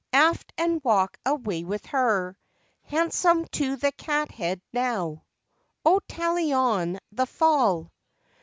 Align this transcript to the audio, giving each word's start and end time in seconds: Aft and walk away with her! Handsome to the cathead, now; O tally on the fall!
Aft 0.13 0.51
and 0.57 0.83
walk 0.83 1.19
away 1.27 1.63
with 1.63 1.85
her! 1.85 2.35
Handsome 2.85 3.45
to 3.49 3.75
the 3.75 3.91
cathead, 3.91 4.59
now; 4.73 5.25
O 5.85 5.99
tally 6.07 6.51
on 6.53 6.97
the 7.11 7.27
fall! 7.27 7.91